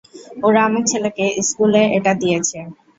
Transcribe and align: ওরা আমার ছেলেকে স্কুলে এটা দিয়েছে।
ওরা 0.43 0.59
আমার 0.67 0.83
ছেলেকে 0.91 1.25
স্কুলে 1.47 1.83
এটা 1.97 2.11
দিয়েছে। 2.21 2.57